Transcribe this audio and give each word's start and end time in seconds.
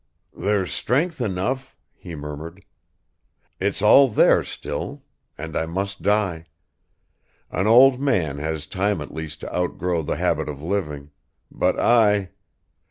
"There's 0.33 0.73
strength 0.73 1.21
enough," 1.21 1.77
he 1.93 2.15
murmured. 2.15 2.65
"It's 3.59 3.83
all 3.83 4.07
there 4.09 4.41
still, 4.43 5.03
and 5.37 5.55
I 5.55 5.67
must 5.67 6.01
die... 6.01 6.45
An 7.51 7.67
old 7.67 7.99
man 7.99 8.39
has 8.39 8.65
time 8.65 8.99
at 9.01 9.13
least 9.13 9.41
to 9.41 9.55
outgrow 9.55 10.01
the 10.01 10.15
habit 10.15 10.49
of 10.49 10.59
living, 10.63 11.11
but 11.51 11.79
I 11.79 12.31